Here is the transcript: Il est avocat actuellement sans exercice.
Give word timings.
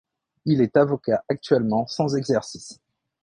Il 0.45 0.61
est 0.61 0.77
avocat 0.77 1.23
actuellement 1.29 1.85
sans 1.85 2.15
exercice. 2.15 2.79